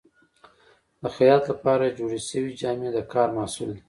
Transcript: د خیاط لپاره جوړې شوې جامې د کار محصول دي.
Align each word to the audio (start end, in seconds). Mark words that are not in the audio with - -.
د 1.01 1.03
خیاط 1.15 1.43
لپاره 1.51 1.95
جوړې 1.97 2.19
شوې 2.29 2.51
جامې 2.61 2.89
د 2.95 2.97
کار 3.13 3.29
محصول 3.37 3.69
دي. 3.75 3.79